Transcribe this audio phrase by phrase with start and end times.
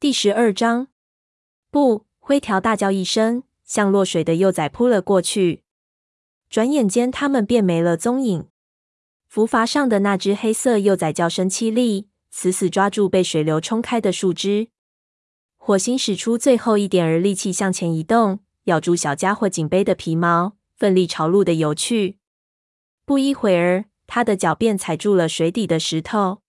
[0.00, 0.88] 第十二章，
[1.70, 2.06] 不！
[2.20, 5.62] 灰条大叫一声，向落水的幼崽扑了过去。
[6.48, 8.48] 转眼间，他们便没了踪影。
[9.28, 14.68] 浮筏上的那只黑色幼崽叫声凄厉，死死抓住被水流冲开的树枝。
[15.58, 22.16] 火星使出最后一点儿力气向前移动，咬住小家伙颈背的皮毛，奋力朝陆地游去。
[23.04, 26.40] 不一会儿，他的脚便踩住了水底的石头。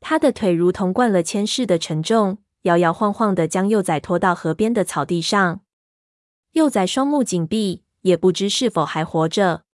[0.00, 5.60] 他的腿如同灌了铅似的沉重，摇摇晃晃地将幼崽拖到河边的草地上。
[6.52, 9.64] 幼崽双目紧闭，也不知是否还活着。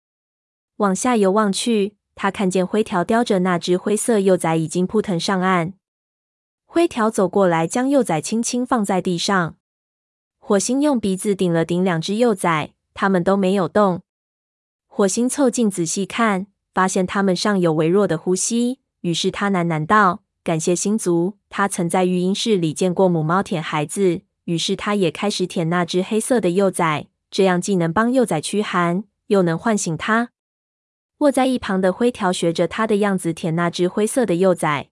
[0.76, 5.74] 往下游望去，他看见灰条叼着那只灰色幼崽已经扑腾上岸。
[6.64, 9.56] 灰条走过来，将幼崽轻轻放在地上。
[10.38, 14.02] 火星用鼻子顶了顶两只幼崽，它们都没有动。
[14.86, 18.80] 火星凑近仔细看，发现它们尚有微弱的呼吸。
[19.00, 30.30] 于是他喃喃道：“感谢星族，他曾在育婴室里见过母猫舔孩子，于是他也开始舔那只黑色的幼崽，这样既能帮幼崽驱寒，又能唤醒它。”
[31.18, 34.88] 卧在一旁的灰条学着他的样子舔那只灰色的幼崽。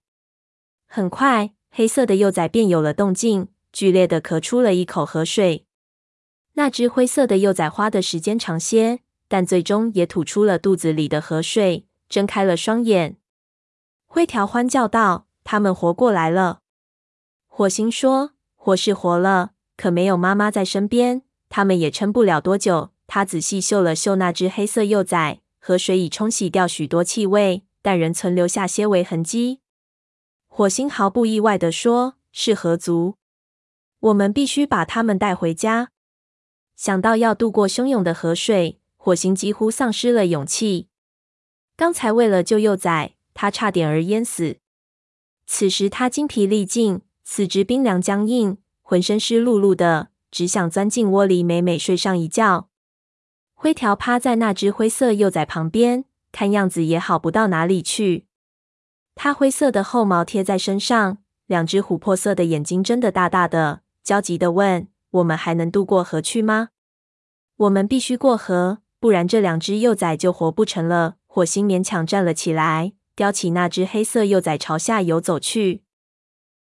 [0.85, 5.65] 很快，黑色的幼崽便有了动静，剧烈地咳出了一口河水。
[6.53, 13.17] 那只灰色的幼崽花的时间长些，但最终也吐出了肚子里的河水，睁开了双眼。
[14.05, 16.59] 灰条欢叫道：“他们活过来了！”
[17.47, 29.61] 火星说：“活是活了，可没有妈妈在身边，他们也撑不了多久。”他仔细嗅了嗅那只黑色幼崽，河水已冲洗掉许多气味，但仍存留下些微痕迹。
[30.49, 33.15] 火星毫不意外地说：“是河族，
[34.01, 35.91] 我们必须把他们带回家。”
[36.75, 40.89] 想到要渡过汹涌的河水，火星几乎丧失了勇气。
[41.77, 44.57] 刚才为了救幼崽，他差点儿淹死。
[45.49, 52.67] 此时他精疲力尽，四肢冰凉僵硬，浑身湿漉漉的，只想钻进窝里美美睡上一觉。
[53.55, 56.03] 灰条趴在那只灰色幼崽旁边，
[56.33, 58.27] 看样子也好不到哪里去。
[59.15, 66.69] 它灰色的后毛贴在身上，两只琥珀色的眼睛睁得大大的，焦急地问：“我们还能渡过河去吗
[67.55, 72.93] ？”“我们必须过河，不然这两只幼崽就活不成了。”火星勉强站了起来。
[73.17, 75.81] 叼起那只黑色幼崽朝下游走去，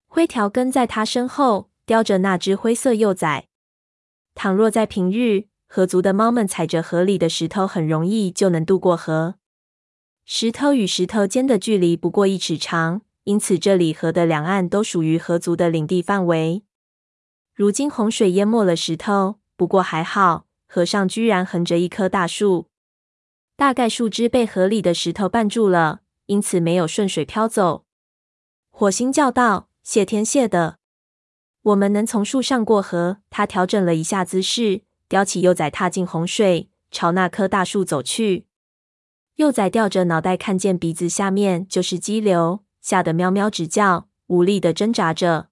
[0.06, 3.48] 灰条跟在他身后，叼着那只灰色幼崽。
[4.36, 9.34] 倘若在平日，河族的猫们踩着河里的石头，很容易就能渡过河。
[10.24, 16.62] 石头与石头间的距离不过一尺长，因此这里河的两岸都属于河族的领地范围。
[17.52, 22.68] 如今洪水淹没了石头，不过还好，河上居然横着一棵大树，
[23.56, 26.02] 大概树枝被河里的石头绊住了。
[26.26, 27.84] 因此没有顺水漂走。
[28.70, 30.78] 火星叫道：“谢天谢地，
[31.62, 38.46] 我们能从树上过河。”他调整了一下姿势，叼起幼崽，踏进洪水，朝那棵大树走去。
[39.36, 45.48] 幼崽吊着脑袋，看见鼻子下面就是激流，吓得喵喵直叫，无力的挣扎着。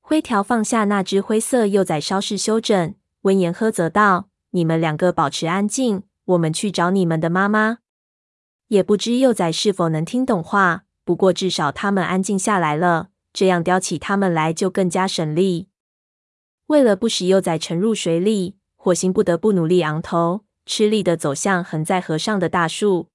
[0.00, 7.78] 灰条放下那只灰色幼崽，稍事休整，温言呵责道：“你们两个保持安静，我们去找你们的妈妈。”
[8.68, 15.68] 也不知幼崽是否能听懂话，不过至少他们安静下来了，这样叼起他们来就更加省力。
[16.66, 23.08] 为了不使幼崽沉入水里，火星不得不努力昂头，吃力地走向横在河上的大树。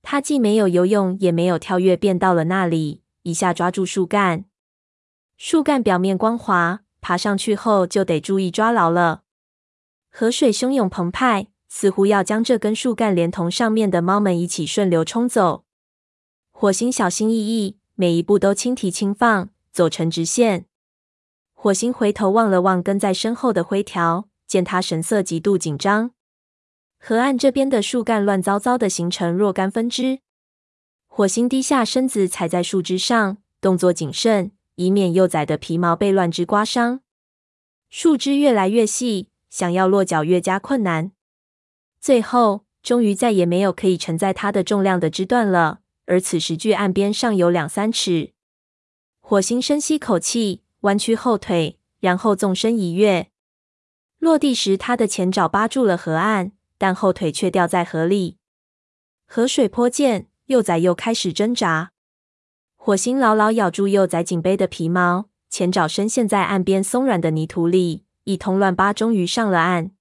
[0.00, 4.46] 他既没有游泳，也没有跳跃，便到了那里，一下抓住树干。
[5.36, 9.22] 树干表面光滑，爬上去后就得注意抓牢了。
[10.10, 11.51] 河水汹涌澎湃。
[11.74, 15.64] 似乎要将这根树干连同上面的猫们一起顺流冲走。
[16.50, 20.66] 火星小心翼翼，每一步都轻提轻放，走成直线。
[21.54, 26.10] 火星回头望了望跟在身后的灰条，见他神色极度紧张。
[26.98, 30.18] 河岸这边的树干乱糟糟的，形成若干分支。
[31.08, 37.00] 火星低下身子踩在树枝上，动作谨慎，以免幼崽的皮毛被乱枝刮伤。
[37.88, 41.12] 树枝越来越细，想要落脚越加困难。
[42.02, 45.82] 最后，终于再也没有可以承载它的重量的枝段了。
[46.06, 48.32] 而此时距岸边尚有两三尺。
[49.20, 53.28] 火星深吸口气，弯曲后腿，然后纵身一跃。
[54.18, 58.36] 落地时，他的前爪扒住了河岸，但后腿却掉在河里。
[59.28, 61.92] 河水颇涧，幼崽又开始挣扎。
[62.74, 69.92] 火星牢牢咬住幼崽颈背的皮毛，前爪深陷在岸边松软的泥土里，一通乱扒，终于上了岸。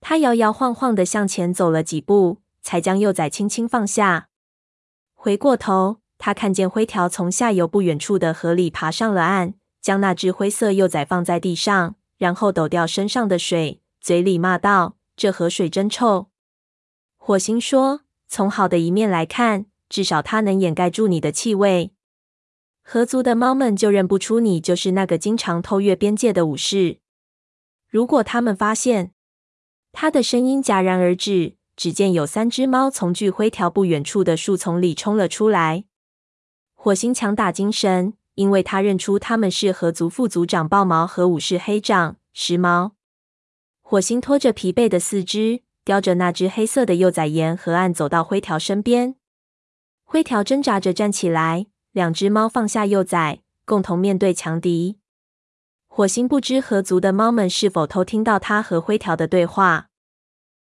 [0.00, 4.28] 他摇摇晃晃地向前走了几步，才将幼崽轻轻放下。
[5.14, 16.28] 回过头，他看见灰条从下游不远处的河里爬上了岸，将那只灰色幼崽放在地上，然后抖掉身上的水，嘴里骂道：“这河水真臭。”
[17.18, 21.92] 火星说：“从好的一面来看，至少它能掩盖住你的气味。
[22.82, 27.00] 河族的猫们就认不出你就是那个经常偷越边界的武士。
[27.88, 29.12] 如果他们发现……”
[29.92, 31.58] 他的声音戛然而止。
[31.78, 35.84] 只见有三只猫从距灰条不远处的树丛里冲了出来。
[36.74, 42.90] 火星强打精神，因为他认出他们是河族副族长豹毛和武士黑掌时髦。
[43.80, 49.14] 火星拖着疲惫的四肢，叼着那只黑色的幼崽，沿河岸走到灰条身边。
[50.02, 54.98] 灰条挣扎着站起来，两只猫放下幼崽，共同面对强敌。
[55.98, 59.88] 火星不知何族的猫们是否偷听到他和灰条的对话。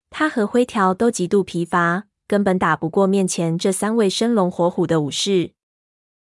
[0.10, 5.54] 他和灰条都极度疲乏，根本打不过面前这三位生龙活虎的武士。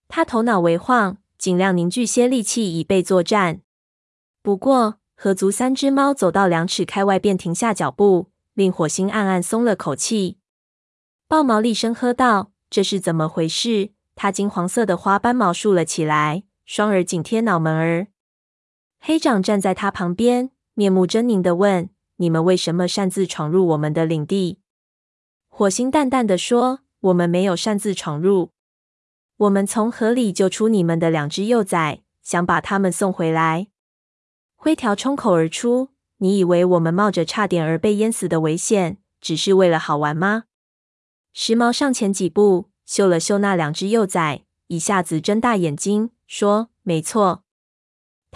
[0.08, 3.62] 他头脑微晃，尽量凝聚些力气以备作战。
[4.42, 10.40] 不过，河族三只猫走到两尺开外便停下脚步，令火星暗暗松了口气。
[11.28, 18.08] 豹毛厉声喝道：“这是怎么回事？”他金黄色的花斑毛竖了起来，双耳紧贴脑门儿。
[19.00, 21.90] 黑掌站在他旁边，面目狰狞地问。
[22.20, 24.58] 你们为什么擅自闯入我们的领地？
[25.50, 28.50] 火星淡淡的说：“我们没有擅自闯入，
[29.38, 33.68] 我们从河里救出你们的两只幼崽，想把他们送回来。”
[34.58, 40.46] 灰条冲口而出：“你以为我们冒着差点儿被淹死的危险，只是为了好玩吗？”
[41.34, 47.44] 时髦上前几步，嗅了嗅那两只幼崽，一下子睁大眼睛说：“没错，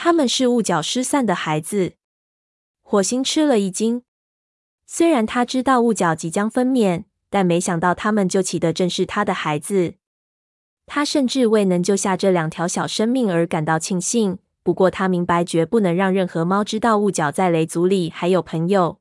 [0.03, 1.93] 他们是雾角失散的孩子。”
[2.81, 4.01] 火星吃了一惊，
[4.87, 9.93] 虽然他知道雾角即将分娩，但没想到他们救起的正是他的孩子。
[10.87, 14.39] 他甚至为能救下这两条小生命而感到庆幸。
[14.63, 18.99] 不过他明白，绝不能让任何猫知道雾角在雷族里还有朋友。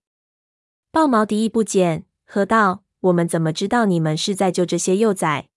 [0.91, 5.49] 豹毛敌意不减，喝道：“我们怎么知道你们是在救这些幼崽？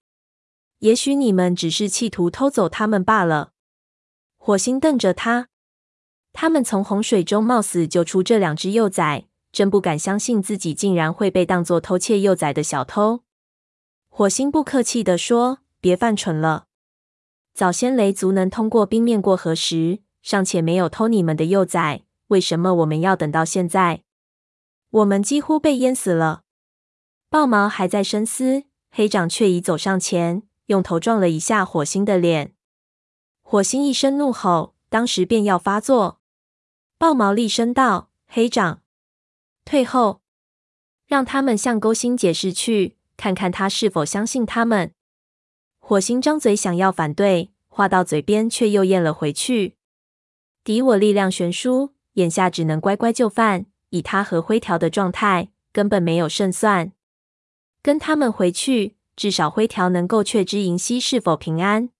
[0.80, 3.52] 也许你们只是企图偷走他们罢了。”
[4.46, 5.48] 火星瞪着他。
[6.34, 13.22] 他们从洪水中冒死救出这两只幼崽，真不敢相信自己竟然会被当作偷窃幼崽的小偷。
[14.10, 16.66] 火星不客气地说：“别犯蠢了。
[17.54, 24.04] 早先雷族能通过冰面过河时，尚且没有偷你们的幼崽，为什么我们要等到现在？
[24.90, 26.42] 我们几乎被淹死了。”
[27.32, 32.54] 豹毛还在深思，黑掌却已走上前，用头撞了一下火星的脸。
[33.54, 36.20] 火星一声怒吼，当时便要发作。
[36.98, 38.82] 豹毛厉声道：“黑掌，
[39.64, 40.22] 退后，
[41.06, 44.96] 让他们向勾心解释去，看看他是否相信他们。”
[45.78, 49.78] 火星张嘴想要反对，话到嘴边却又咽了回去。
[50.64, 53.68] 敌我力量悬殊，眼下只能乖乖就范。
[53.90, 56.92] 以他和灰条的状态，根本没有胜算。
[57.84, 61.92] 跟他们回去，至少灰条能够确知银溪是否平安。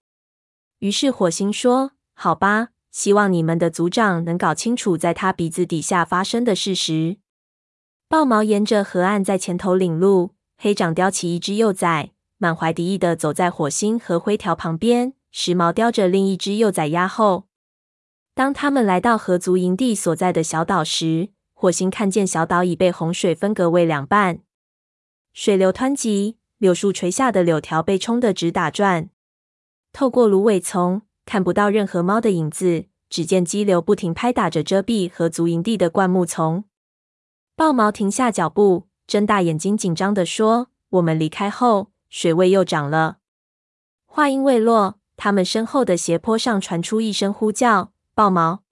[0.84, 7.20] 于是火星说：“好吧。”希望你们的族长能搞清楚在他鼻子底下发生的事实。
[8.10, 15.14] 豹毛沿着河岸在前头领路，黑掌叼起一只幼崽，满怀敌意的走在火星和灰条旁边。
[15.32, 17.46] 时髦叼着另一只幼崽压后。
[18.36, 24.42] 当他们来到河族营地所在的小岛时，火星看见小岛已被洪水分隔为两半，
[25.32, 29.10] 水流湍急，柳树垂下的柳条被冲得直打转。
[29.94, 31.04] 透过芦苇丛。
[31.26, 36.66] 看不到任何猫的影子，只见激流不停拍打着遮蔽和足营地的灌木丛。
[37.56, 43.20] 豹毛停下脚步，睁大眼睛，紧张地说：“我们离开后，水位又涨了。”
[44.06, 48.64] 话音未落，他们身后的斜坡上传出一声呼叫：“豹毛，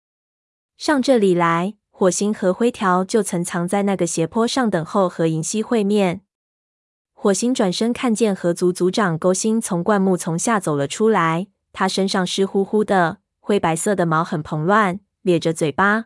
[0.75, 6.21] 上这里来！”火星和灰条就曾藏在那个斜坡上等候和银溪会面。
[7.23, 11.45] 火星转身看见河族族长勾心从灌木丛下走了出来。
[11.71, 16.05] 他身上湿乎乎的，灰白色的毛很蓬乱，咧着嘴巴。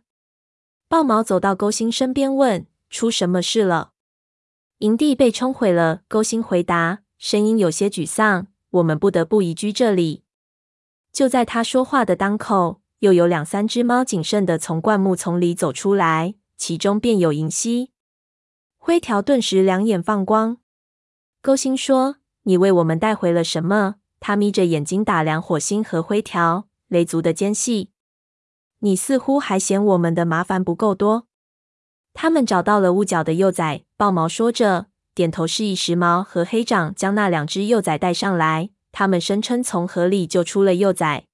[0.89, 3.93] 豹毛走到勾心身边问：“出什么事了？”
[4.79, 6.01] 营地被冲毁了。
[6.09, 10.23] 勾心回答，声音有些沮丧：“我们不得不移居这里。”
[11.13, 17.91] 就在他说话的当口，又有两三只猫谨慎地从灌木丛里走出来，其中便有银溪。
[18.77, 20.57] 灰条顿时两眼放光。
[21.45, 27.91] 勾心说：“你为我们带回了什么？”他眯着眼睛打量火星和灰条，雷族的奸细。
[28.79, 31.27] 你似乎还嫌我们的麻烦不够多。
[32.15, 38.71] 他们找到了雾角的幼崽，豹毛说着，点头示意时髦和黑掌将那两只幼崽带上来。
[38.91, 41.25] 他们声称从河里救出了幼崽。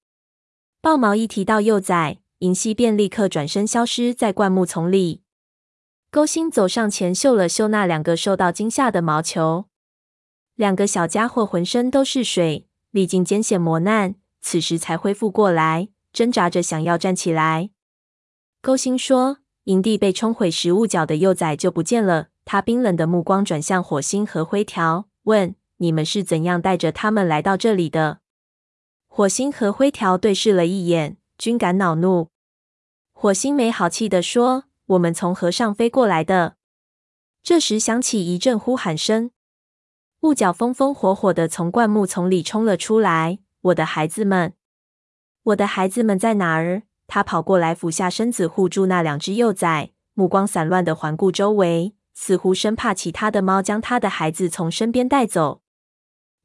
[0.82, 5.22] 豹毛一提到幼崽，银溪便立刻转身消失在灌木丛里。
[6.12, 9.68] 勾心走上前，嗅了嗅那两个受到惊吓的毛球。
[10.62, 17.72] 两个小家伙浑身都是水，历尽艰险磨难，此时才恢复过来，挣扎着想要站起来。
[18.62, 28.20] 勾心说：“营地被冲毁食物角的幼崽就不见了。”他冰冷的目光转向火星和灰条，问：“你们是怎样带着他们来到这里的？”
[29.10, 32.28] 火星和灰条对视了一眼，均感恼怒。
[33.14, 34.66] 火星没好气地说。
[34.86, 36.58] 我们从河上飞过来的。
[37.42, 39.32] 这时响起一阵呼喊声，
[40.22, 43.40] 雾角风风火火地从灌木丛里冲了出来。
[43.62, 44.54] 我的孩子们，
[45.42, 46.84] 我的孩子们在哪儿？
[47.08, 55.62] 他跑过来，俯下身子护住那两只幼崽，目光散乱的环顾周围，似乎生怕其他的猫将他的孩子从身边带走。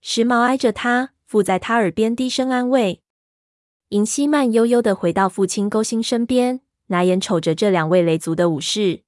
[0.00, 3.02] 时髦挨着他，附在他耳边低声安慰。
[3.90, 6.62] 银希慢悠悠地回到父亲勾心身边。
[6.86, 9.02] 拿眼瞅着这两位雷族的武士，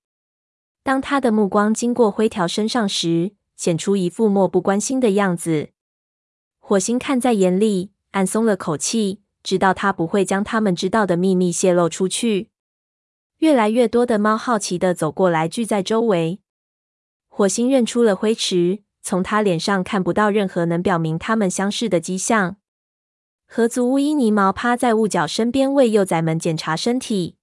[0.82, 5.72] 当他的目光经过灰条身上时，显出一副漠不关心的样子。
[6.58, 12.50] 火星看在眼里，暗松了口气，知道他不会将他们知道的秘密泄露出去。
[13.38, 16.40] 越来越多的猫好奇地走过来，聚在周围。
[17.28, 22.56] 火星认出了灰池，从他脸上看不到任何能表明他们相识的迹象。
[23.46, 27.36] 河族乌伊尼毛趴在雾角身边，为幼崽们检查身体。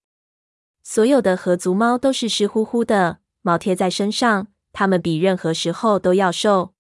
[0.83, 4.47] 所有的河族猫都是湿乎乎的，毛贴在身上。
[4.77, 6.73] 它们比任何时候都要瘦。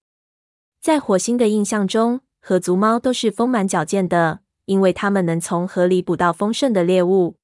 [0.81, 7.37] 在火星的印象中，河族猫都是丰满矫健的，因为它们能从河里捕到丰盛的猎物。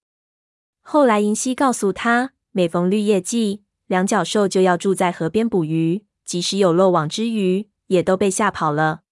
[0.81, 9.03] 后来银溪告诉他，每逢绿叶季，两脚兽就要住在河边捕鱼，即使有漏网之鱼，也都被吓跑了。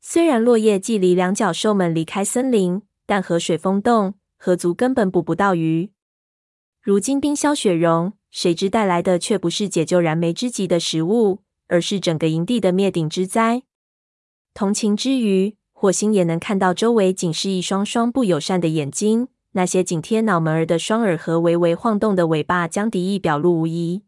[0.00, 5.90] 虽然落叶季里两脚兽们离开森林，但河水封冻，河族根本捕不到鱼。
[6.80, 13.62] 如今冰消雪融，谁知带来的却不是解救燃眉之急的食物，而是整个营地的灭顶之灾。
[14.54, 24.02] 同情之余，火星也能看到周围仅是一双双不友善的眼睛，那些紧贴脑门儿的双耳和微微晃动的尾巴，将敌意表露无遗。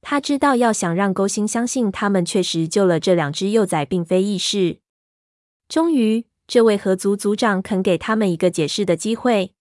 [0.00, 4.80] 他知道，要想让勾心相信他们确实救了这两只幼崽，并非易事。
[5.68, 9.54] 终于，这位合族族长肯给他们一个解释的机会。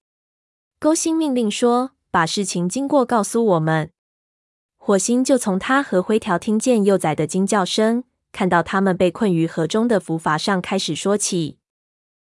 [0.80, 1.92] 勾心命令说。
[2.10, 3.92] 把事情经过告诉我们。
[4.78, 11.58] 火星就从他和灰条听见幼崽的惊叫声，看到他们被困于河中的浮筏上开始说起。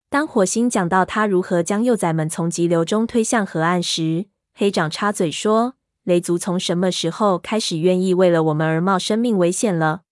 [0.09, 10.05] 当火星讲到他如何将幼崽们从急流中推向河岸时，黑长插嘴说：“雷族从什么时候开始愿意为了我们而冒生命危险了？”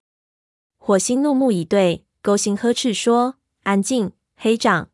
[0.76, 4.90] 火星怒目以对，勾心呵斥说：“安静，黑长，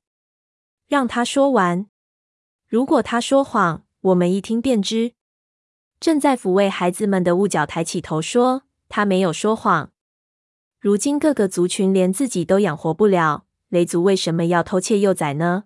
[0.86, 1.86] 让他说完。
[2.68, 5.12] 如果他说谎。”我们一听便知。
[6.00, 9.92] 正在抚慰孩子们的雾角抬起头说：“他没有说谎。
[10.80, 15.64] 如今各个族群连自己都养活不了，雷族为什么要偷窃幼崽呢？”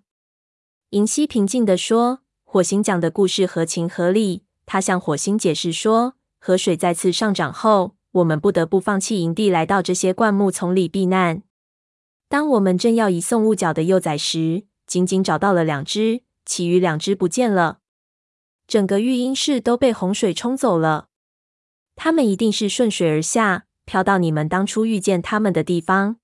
[0.91, 4.43] 银溪平静地说：“火星讲的故事合情合理。
[4.67, 11.41] 他向火星解释说，河水再次上涨后，我们不得不放弃营地，来到这些灌木丛里避难。
[12.29, 17.79] 当我们正要移送雾角的幼崽时，仅仅找到了两只，其余两只不见了。”
[18.67, 21.07] 整个育婴室都被洪水冲走了，
[21.95, 26.17] 他们一定是顺水而下，飘到你们当初遇见他们的地方。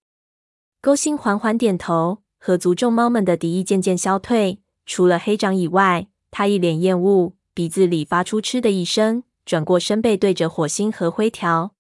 [0.82, 11.74] 勾心缓缓点头，和族众猫们的敌意渐渐消退，除了黑掌以外，他一脸厌恶，鼻子里发出嗤的一声，转过身背对着火星和灰条。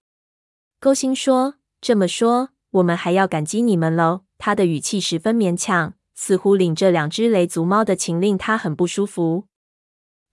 [0.79, 9.45] 勾心说：“这么说，我们还要感激你们喽。”他的语气十分勉强，似乎领这两只雷族猫的情令他很不舒服。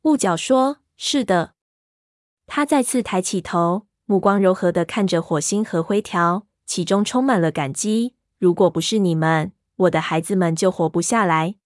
[0.03, 1.55] 雾角说：“是的。”
[2.47, 8.15] 他再次抬起头，目光柔和的看着火星和灰条，其中充满了感激。
[8.39, 11.57] 如果不是你们，我的孩子们就活不下来。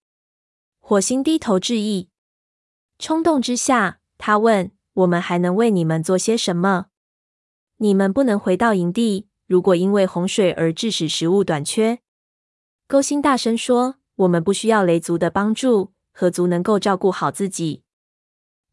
[0.81, 2.09] 火星低头致意。
[2.99, 6.87] 冲动之下，他问：“我们还能为你们做些什么？”
[7.77, 9.29] 你们不能回到营地。
[9.47, 11.99] 如果因为洪水而致使食物短缺，
[12.87, 17.83] 勾心大声说：“我们不需要雷族的帮助，河族能够照顾好自己。”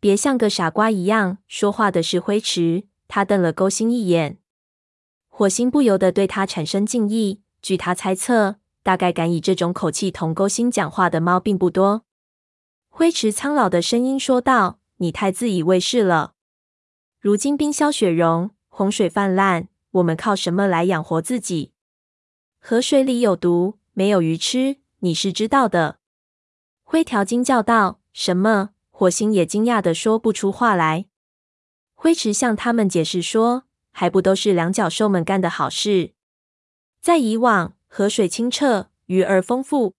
[0.03, 2.89] 别像个傻瓜一样，说话的是灰池。
[3.07, 4.37] 他瞪了勾心一眼，
[5.29, 7.41] 火星不由得对他产生敬意。
[7.63, 12.03] 据他猜测，大概敢以这种口气同勾心讲话的猫并不多。
[12.89, 16.35] 灰池苍老的声音说道：“你太自以为是了。
[17.21, 21.71] 如今冰消雪融，洪水泛滥，我们靠什么来养活自己？
[22.59, 26.01] 河水里有毒，没有鱼吃，你是知道的。”
[26.83, 28.71] 灰条惊叫道：“什么？”
[29.03, 31.07] 火星也惊讶地说不出话来。
[31.93, 36.13] 灰池向他们解释说：“还不都是两脚兽们干的好事？
[37.01, 39.95] 在以往，河水清澈，鱼儿丰富。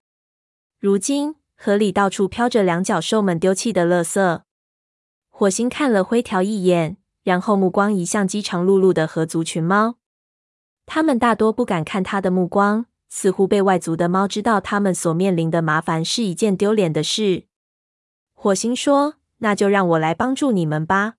[0.79, 4.43] 如今，河里到处飘着两脚兽们丢弃的垃圾。”
[5.29, 9.98] 火星看了灰条一眼，然后目光移向饥肠辘辘的河族群猫。
[10.86, 17.48] 他们大多不敢看他的目光，似乎被外族的猫知道他们所面临的麻烦是一件丢脸的事。
[18.43, 21.13] 火星说：“那就让我来帮助你们吧。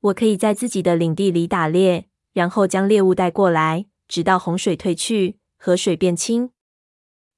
[0.00, 6.52] 我可以在自己的领地里打猎，然后将猎物带过来，直到洪水退去，河水变清。”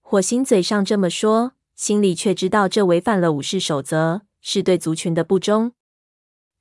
[0.00, 5.72] 火星嘴上这么说，心里却知道这违反了武士守则，是对族群的不忠。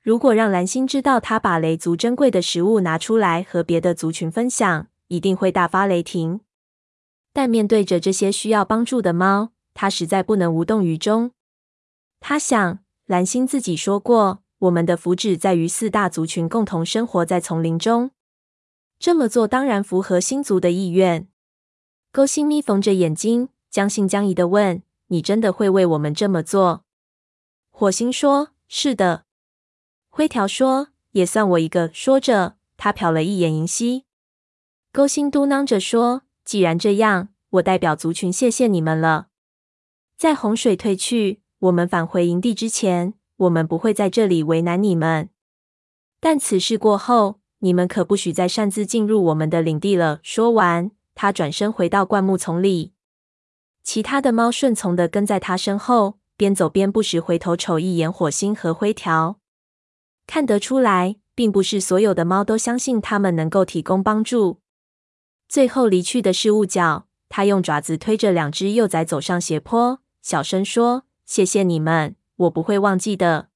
[0.02, 6.40] 如果让蓝星知道他把雷族珍贵的食物拿出来和别的族群分享，一定会大发雷霆。
[7.32, 11.30] 但面对着这些需要帮助的猫，他实在不能无动于衷。
[12.24, 18.12] 他想，蓝星自己说过，我们的福祉在于四大族群共同生活在丛林中。
[19.00, 21.26] 这么做当然符合星族的意愿。
[22.12, 26.84] 勾心眯缝着眼睛，将信将疑地问：“你真的会为我们这么做？”
[27.70, 29.24] 火星说：“是的。”
[30.08, 34.04] 灰条说：“也算我一个。”说着，他瞟了一眼银溪。
[34.92, 39.26] 勾心嘟囔着说：“既然这样，我代表族群谢谢你们了。
[40.16, 45.28] 在洪水退去，我们返回营地之前，我们不会在这里为难你们。
[46.18, 52.94] 但此事过后，你们可不许再擅自进入我们的领地了。”说完，他转身回到灌木丛里。
[53.84, 59.38] 其他的猫顺从地跟在他身后，边走边不时回头瞅一眼火星和灰条。
[60.26, 64.58] 看得出来，并不是所有的猫都相信他们能够提供帮助。
[65.48, 73.48] 最后离去的是雾角，他用爪子推着两只幼崽走上斜坡，小声说：“谢谢你们，我不会忘记的。”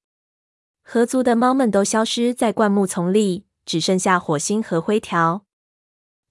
[0.81, 5.45] 合族的猫们都消失在灌木丛里，只剩下火星和灰条。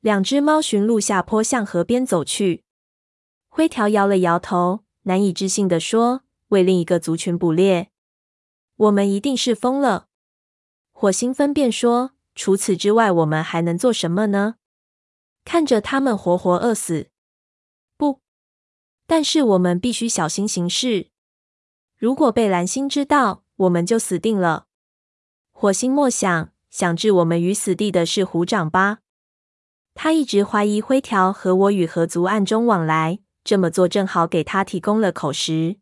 [0.00, 2.64] 两只猫寻路下坡向河边走去。
[3.46, 7.92] 灰条摇了摇头，难以置信地说：“为另一个族群捕猎，
[8.74, 10.08] 我们一定是疯了。”
[10.90, 14.56] 火星分辨说：“除此之外，我们还能做什么呢？
[15.44, 17.10] 看着他们活活饿死？
[17.96, 18.20] 不，
[19.06, 21.10] 但是我们必须小心行事。
[21.96, 24.66] 如果被蓝星知道，我们就死定了。”
[25.50, 28.98] 火星莫想，想置我们于死地的是虎掌吧？
[29.94, 35.78] 他一直怀疑灰条和我与河族暗中往来，这么做正好给他提供了口实。